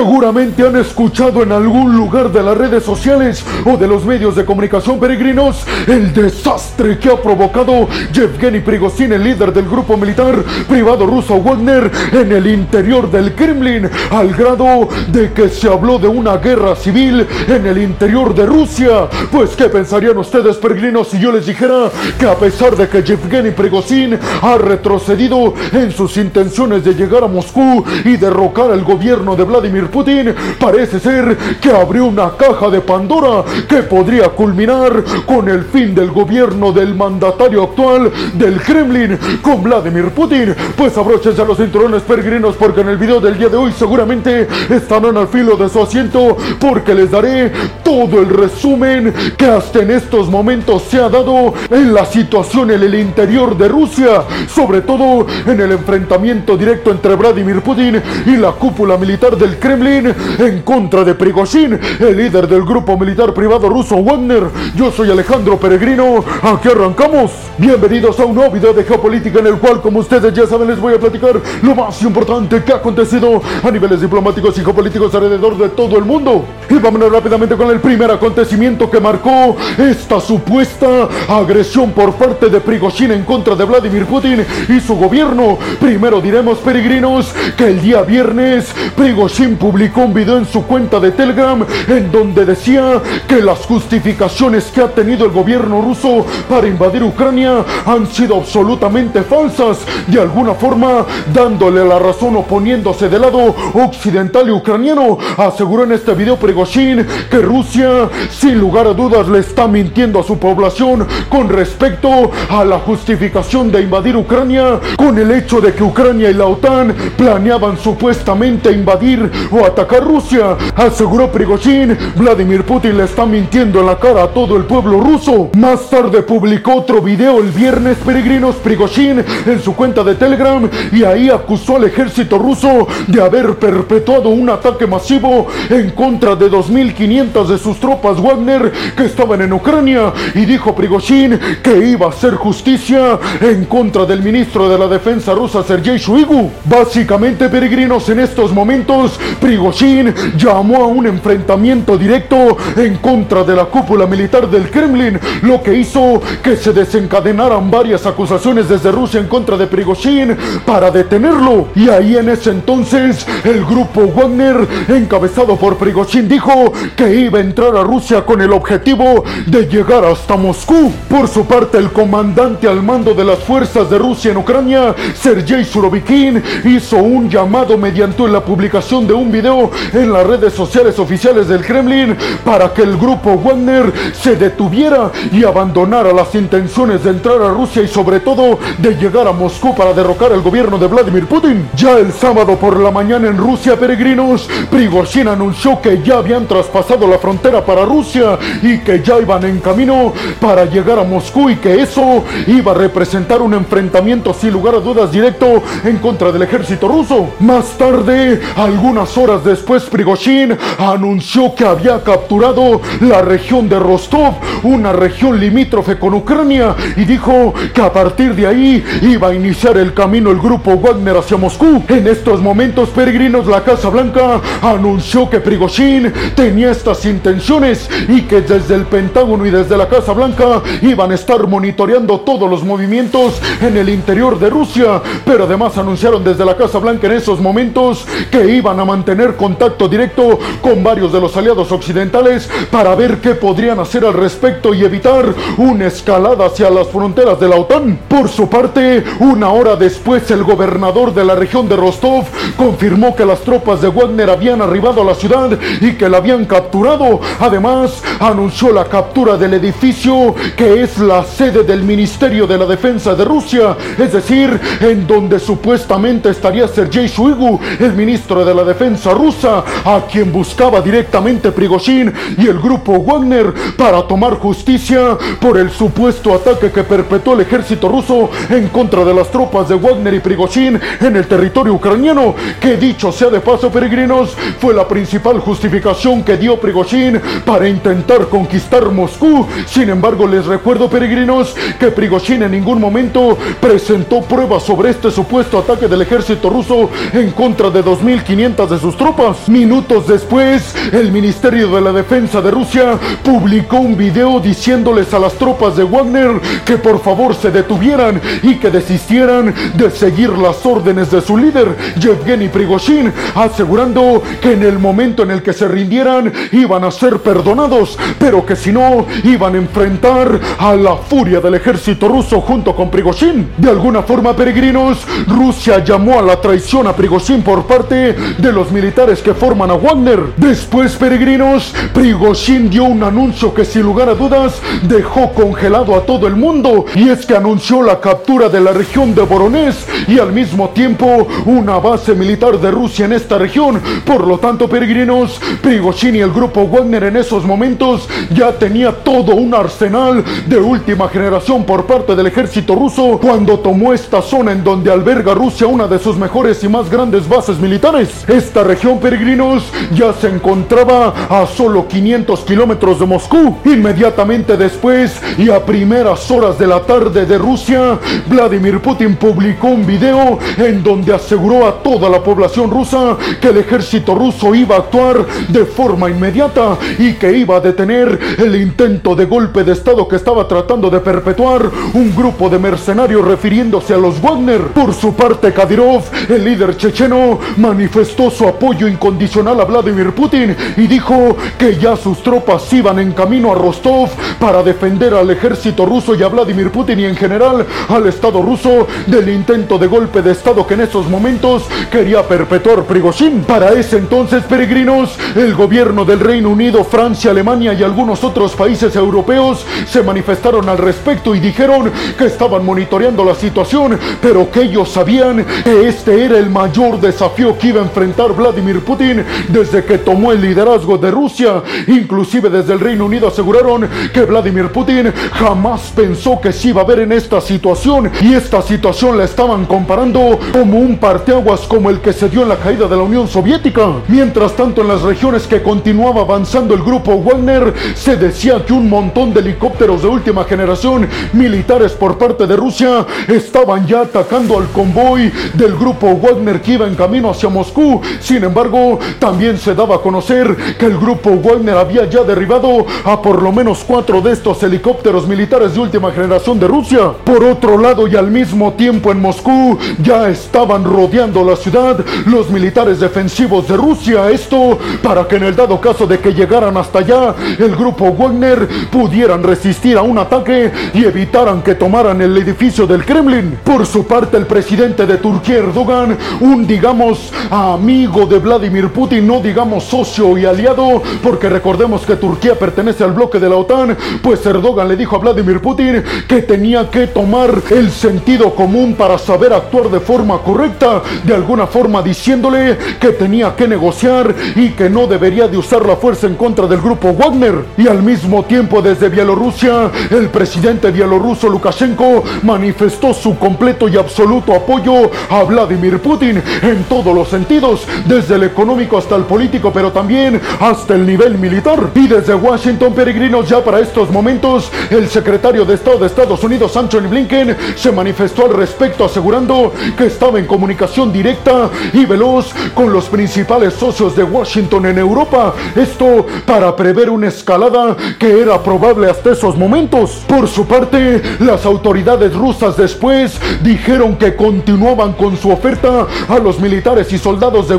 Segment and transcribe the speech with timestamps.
[0.00, 4.46] Seguramente han escuchado en algún lugar de las redes sociales o de los medios de
[4.46, 11.04] comunicación peregrinos el desastre que ha provocado Yevgeny Prigozhin, el líder del grupo militar privado
[11.04, 16.38] ruso Wagner, en el interior del Kremlin, al grado de que se habló de una
[16.38, 19.06] guerra civil en el interior de Rusia.
[19.30, 23.50] Pues, ¿qué pensarían ustedes, peregrinos, si yo les dijera que a pesar de que Yevgeny
[23.50, 29.44] Prigozhin ha retrocedido en sus intenciones de llegar a Moscú y derrocar al gobierno de
[29.44, 35.64] Vladimir Putin, parece ser que abrió una caja de Pandora que podría culminar con el
[35.64, 40.54] fin del gobierno del mandatario actual del Kremlin, con Vladimir Putin.
[40.76, 44.46] Pues abróchense a los cinturones peregrinos porque en el video del día de hoy seguramente
[44.68, 47.52] estarán al filo de su asiento porque les daré
[47.84, 52.82] todo el resumen que hasta en estos momentos se ha dado en la situación en
[52.82, 58.52] el interior de Rusia, sobre todo en el enfrentamiento directo entre Vladimir Putin y la
[58.52, 64.02] cúpula militar del Kremlin en contra de Prigozhin, el líder del grupo militar privado ruso
[64.02, 64.42] Wagner.
[64.74, 67.30] Yo soy Alejandro Peregrino, aquí arrancamos.
[67.56, 70.80] Bienvenidos a un nuevo video de geopolítica en el cual, como ustedes ya saben, les
[70.80, 75.56] voy a platicar lo más importante que ha acontecido a niveles diplomáticos y geopolíticos alrededor
[75.56, 76.44] de todo el mundo.
[76.68, 82.60] Y vámonos rápidamente con el primer acontecimiento que marcó esta supuesta agresión por parte de
[82.60, 85.58] Prigozhin en contra de Vladimir Putin y su gobierno.
[85.78, 91.12] Primero diremos, peregrinos, que el día viernes Prigozhin publicó un video en su cuenta de
[91.12, 97.02] Telegram en donde decía que las justificaciones que ha tenido el gobierno ruso para invadir
[97.02, 104.48] Ucrania han sido absolutamente falsas, de alguna forma dándole la razón oponiéndose del lado occidental
[104.48, 105.18] y ucraniano.
[105.36, 110.24] Aseguró en este video Prigozhin que Rusia sin lugar a dudas le está mintiendo a
[110.24, 115.84] su población con respecto a la justificación de invadir Ucrania con el hecho de que
[115.84, 120.56] Ucrania y la OTAN planeaban supuestamente invadir o atacar Rusia.
[120.76, 125.50] Aseguró Prigozhin, Vladimir Putin le está mintiendo en la cara a todo el pueblo ruso.
[125.56, 131.04] Más tarde publicó otro video el viernes peregrinos Prigozhin en su cuenta de Telegram y
[131.04, 137.46] ahí acusó al ejército ruso de haber perpetuado un ataque masivo en contra de 2.500
[137.46, 142.34] de sus tropas Wagner que estaban en Ucrania y dijo Prigozhin que iba a hacer
[142.34, 146.50] justicia en contra del ministro de la defensa rusa Sergei Shoigu.
[146.64, 153.64] Básicamente peregrinos en estos momentos Prigozhin llamó a un enfrentamiento directo en contra de la
[153.64, 159.28] cúpula militar del Kremlin, lo que hizo que se desencadenaran varias acusaciones desde Rusia en
[159.28, 160.36] contra de Prigozhin
[160.66, 161.68] para detenerlo.
[161.74, 167.42] Y ahí en ese entonces el grupo Wagner, encabezado por Prigozhin, dijo que iba a
[167.42, 170.92] entrar a Rusia con el objetivo de llegar hasta Moscú.
[171.08, 175.64] Por su parte, el comandante al mando de las fuerzas de Rusia en Ucrania, Sergei
[175.64, 181.48] Surovikin, hizo un llamado mediante la publicación de un video en las redes sociales oficiales
[181.48, 187.40] del Kremlin para que el grupo Wagner se detuviera y abandonara las intenciones de entrar
[187.42, 191.26] a Rusia y sobre todo de llegar a Moscú para derrocar al gobierno de Vladimir
[191.26, 191.68] Putin.
[191.76, 197.06] Ya el sábado por la mañana en Rusia, peregrinos, Prigozhin anunció que ya habían traspasado
[197.06, 201.56] la frontera para Rusia y que ya iban en camino para llegar a Moscú y
[201.56, 206.42] que eso iba a representar un enfrentamiento sin lugar a dudas directo en contra del
[206.42, 207.30] ejército ruso.
[207.40, 214.92] Más tarde, algunas horas después, Prigozhin anunció que había capturado la región de Rostov, una
[214.92, 219.92] región limítrofe con Ucrania, y dijo que a partir de ahí iba a iniciar el
[219.92, 221.82] camino el grupo Wagner hacia Moscú.
[221.88, 228.40] En estos momentos peregrinos, la Casa Blanca anunció que Prigozhin tenía estas intenciones y que
[228.40, 233.40] desde el Pentágono y desde la Casa Blanca iban a estar monitoreando todos los movimientos
[233.60, 238.06] en el interior de Rusia, pero además anunciaron desde la Casa Blanca en esos momentos
[238.30, 243.34] que iban a mantener contacto directo con varios de los aliados occidentales para ver qué
[243.34, 247.98] podrían hacer al respecto y evitar una escalada hacia las fronteras de la OTAN.
[248.08, 252.24] Por su parte, una hora después, el gobernador de la región de Rostov
[252.56, 256.44] confirmó que las tropas de Wagner habían arribado a la ciudad y que la habían
[256.44, 257.20] capturado.
[257.40, 263.14] Además, anunció la captura del edificio que es la sede del Ministerio de la Defensa
[263.14, 268.99] de Rusia, es decir, en donde supuestamente estaría Sergei Shoigu, el ministro de la Defensa
[269.06, 275.70] rusa, a quien buscaba directamente Prigozhin y el grupo Wagner para tomar justicia por el
[275.70, 280.20] supuesto ataque que perpetuó el ejército ruso en contra de las tropas de Wagner y
[280.20, 286.22] Prigozhin en el territorio ucraniano, que dicho sea de paso peregrinos, fue la principal justificación
[286.22, 289.46] que dio Prigozhin para intentar conquistar Moscú.
[289.66, 295.58] Sin embargo, les recuerdo peregrinos que Prigozhin en ningún momento presentó pruebas sobre este supuesto
[295.58, 299.48] ataque del ejército ruso en contra de 2.500 de sus tropas.
[299.48, 305.34] Minutos después, el Ministerio de la Defensa de Rusia publicó un video diciéndoles a las
[305.34, 311.10] tropas de Wagner que por favor se detuvieran y que desistieran de seguir las órdenes
[311.10, 316.32] de su líder, Yevgeny Prigozhin, asegurando que en el momento en el que se rindieran
[316.52, 321.54] iban a ser perdonados, pero que si no, iban a enfrentar a la furia del
[321.54, 323.50] ejército ruso junto con Prigozhin.
[323.56, 328.69] De alguna forma, peregrinos, Rusia llamó a la traición a Prigozhin por parte de los
[328.70, 330.20] militares que forman a Wagner.
[330.36, 336.26] Después, peregrinos, Prigozhin dio un anuncio que sin lugar a dudas dejó congelado a todo
[336.26, 340.32] el mundo y es que anunció la captura de la región de Voronezh y al
[340.32, 343.80] mismo tiempo una base militar de Rusia en esta región.
[344.04, 349.34] Por lo tanto, peregrinos, Prigozhin y el grupo Wagner en esos momentos ya tenía todo
[349.34, 354.64] un arsenal de última generación por parte del ejército ruso cuando tomó esta zona en
[354.64, 358.24] donde alberga Rusia una de sus mejores y más grandes bases militares.
[358.28, 359.64] Esta región, peregrinos,
[359.94, 363.56] ya se encontraba a solo 500 kilómetros de Moscú.
[363.64, 369.86] Inmediatamente después y a primeras horas de la tarde de Rusia, Vladimir Putin publicó un
[369.86, 374.80] video en donde aseguró a toda la población rusa que el ejército ruso iba a
[374.80, 380.06] actuar de forma inmediata y que iba a detener el intento de golpe de estado
[380.08, 384.60] que estaba tratando de perpetuar un grupo de mercenarios refiriéndose a los Wagner.
[384.68, 390.86] Por su parte, Kadyrov, el líder checheno, manifestó su apoyo incondicional a Vladimir Putin y
[390.86, 396.14] dijo que ya sus tropas iban en camino a Rostov para defender al ejército ruso
[396.14, 400.32] y a Vladimir Putin y en general al Estado ruso del intento de golpe de
[400.32, 403.44] Estado que en esos momentos quería perpetuar Prigozhin.
[403.44, 408.94] Para ese entonces, peregrinos, el gobierno del Reino Unido, Francia, Alemania y algunos otros países
[408.96, 414.90] europeos se manifestaron al respecto y dijeron que estaban monitoreando la situación, pero que ellos
[414.90, 419.98] sabían que este era el mayor desafío que iba a enfrentar Vladimir Putin desde que
[419.98, 421.62] tomó el liderazgo de Rusia.
[421.86, 426.84] Inclusive desde el Reino Unido aseguraron que Vladimir Putin jamás pensó que se iba a
[426.84, 432.00] ver en esta situación y esta situación la estaban comparando como un parteaguas como el
[432.00, 433.86] que se dio en la caída de la Unión Soviética.
[434.08, 438.88] Mientras tanto en las regiones que continuaba avanzando el grupo Wagner se decía que un
[438.88, 444.68] montón de helicópteros de última generación militares por parte de Rusia estaban ya atacando al
[444.68, 448.00] convoy del grupo Wagner que iba en camino hacia Moscú.
[448.30, 453.20] Sin embargo, también se daba a conocer que el grupo Wagner había ya derribado a
[453.20, 457.10] por lo menos cuatro de estos helicópteros militares de última generación de Rusia.
[457.24, 462.48] Por otro lado y al mismo tiempo en Moscú ya estaban rodeando la ciudad los
[462.50, 464.30] militares defensivos de Rusia.
[464.30, 468.68] Esto para que en el dado caso de que llegaran hasta allá, el grupo Wagner
[468.92, 473.58] pudieran resistir a un ataque y evitaran que tomaran el edificio del Kremlin.
[473.64, 479.40] Por su parte, el presidente de Turquía, Erdogan, un digamos amigo de Vladimir Putin, no
[479.40, 484.44] digamos socio y aliado, porque recordemos que Turquía pertenece al bloque de la OTAN, pues
[484.44, 489.52] Erdogan le dijo a Vladimir Putin que tenía que tomar el sentido común para saber
[489.52, 495.06] actuar de forma correcta, de alguna forma diciéndole que tenía que negociar y que no
[495.06, 497.64] debería de usar la fuerza en contra del grupo Wagner.
[497.76, 504.54] Y al mismo tiempo desde Bielorrusia, el presidente bielorruso Lukashenko manifestó su completo y absoluto
[504.54, 509.92] apoyo a Vladimir Putin en todos los sentidos, desde el económico hasta el político, pero
[509.92, 511.90] también hasta el nivel militar.
[511.94, 516.76] Y desde Washington, peregrinos, ya para estos momentos, el secretario de Estado de Estados Unidos,
[516.76, 522.92] Anthony Blinken, se manifestó al respecto asegurando que estaba en comunicación directa y veloz con
[522.92, 525.54] los principales socios de Washington en Europa.
[525.76, 530.24] Esto para prever una escalada que era probable hasta esos momentos.
[530.26, 536.58] Por su parte, las autoridades rusas después dijeron que continuaban con su oferta a los
[536.58, 537.76] militares y soldados de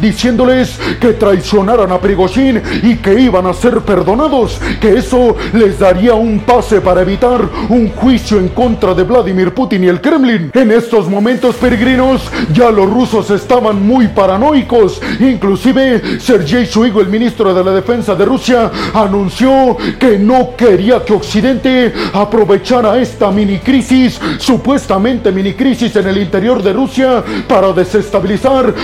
[0.00, 6.14] Diciéndoles que traicionaran a Prigozhin y que iban a ser perdonados, que eso les daría
[6.14, 7.40] un pase para evitar
[7.70, 10.50] un juicio en contra de Vladimir Putin y el Kremlin.
[10.54, 17.54] En estos momentos peregrinos, ya los rusos estaban muy paranoicos, inclusive Sergei Shoigu, el ministro
[17.54, 24.20] de la Defensa de Rusia, anunció que no quería que Occidente aprovechara esta mini crisis,
[24.38, 28.74] supuestamente mini crisis en el interior de Rusia, para desestabilizar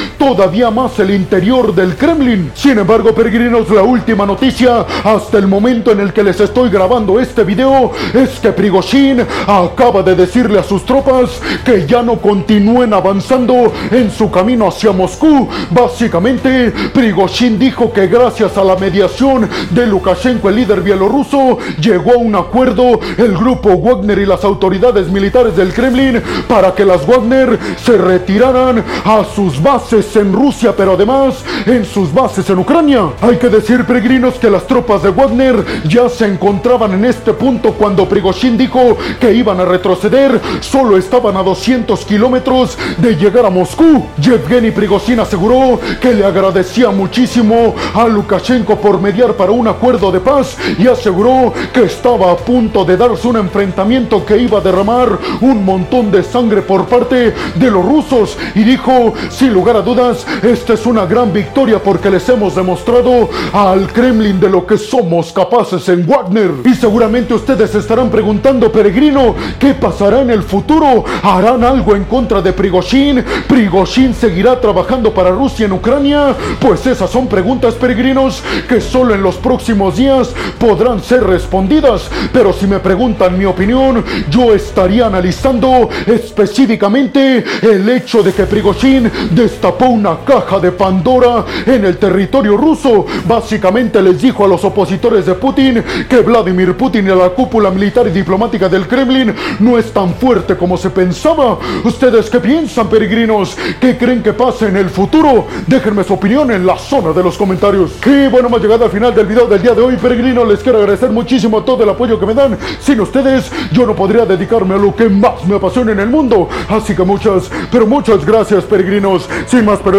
[0.45, 2.53] todavía más el interior del Kremlin.
[2.55, 7.19] Sin embargo, peregrinos, la última noticia hasta el momento en el que les estoy grabando
[7.19, 12.93] este video es que Prigozhin acaba de decirle a sus tropas que ya no continúen
[12.93, 15.49] avanzando en su camino hacia Moscú.
[15.71, 22.19] Básicamente, Prigozhin dijo que gracias a la mediación de Lukashenko, el líder bielorruso, llegó a
[22.19, 27.59] un acuerdo el grupo Wagner y las autoridades militares del Kremlin para que las Wagner
[27.83, 33.11] se retiraran a sus bases en Rusia, pero además en sus bases en Ucrania.
[33.21, 37.73] Hay que decir, peregrinos, que las tropas de Wagner ya se encontraban en este punto
[37.73, 40.41] cuando Prigozhin dijo que iban a retroceder.
[40.61, 44.05] Solo estaban a 200 kilómetros de llegar a Moscú.
[44.21, 50.21] Yevgeny Prigozhin aseguró que le agradecía muchísimo a Lukashenko por mediar para un acuerdo de
[50.21, 55.19] paz y aseguró que estaba a punto de darse un enfrentamiento que iba a derramar
[55.41, 60.24] un montón de sangre por parte de los rusos y dijo, sin lugar a dudas,
[60.43, 65.33] esta es una gran victoria porque les hemos demostrado al Kremlin de lo que somos
[65.33, 66.51] capaces en Wagner.
[66.65, 71.05] Y seguramente ustedes estarán preguntando, peregrino, ¿qué pasará en el futuro?
[71.23, 73.25] ¿Harán algo en contra de Prigozhin?
[73.49, 76.35] ¿Prigozhin seguirá trabajando para Rusia en Ucrania?
[76.61, 82.11] Pues esas son preguntas, peregrinos, que solo en los próximos días podrán ser respondidas.
[82.33, 89.11] Pero si me preguntan mi opinión, yo estaría analizando específicamente el hecho de que Prigozhin
[89.31, 93.07] destapó una caja de Pandora en el territorio ruso.
[93.27, 98.07] Básicamente les dijo a los opositores de Putin que Vladimir Putin y la cúpula militar
[98.07, 101.59] y diplomática del Kremlin no es tan fuerte como se pensaba.
[101.85, 103.57] ¿Ustedes qué piensan, peregrinos?
[103.81, 105.47] ¿Qué creen que pase en el futuro?
[105.67, 107.93] Déjenme su opinión en la zona de los comentarios.
[108.05, 110.47] Y bueno, hemos llegado al final del video del día de hoy, peregrinos.
[110.49, 112.59] Les quiero agradecer muchísimo todo el apoyo que me dan.
[112.81, 116.49] Sin ustedes, yo no podría dedicarme a lo que más me apasiona en el mundo.
[116.69, 119.29] Así que muchas, pero muchas gracias, peregrinos.
[119.47, 119.99] Sin más, pero